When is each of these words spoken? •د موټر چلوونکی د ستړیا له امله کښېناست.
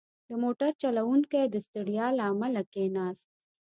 •د 0.29 0.31
موټر 0.43 0.71
چلوونکی 0.81 1.43
د 1.49 1.55
ستړیا 1.65 2.07
له 2.17 2.23
امله 2.31 2.61
کښېناست. 2.71 3.27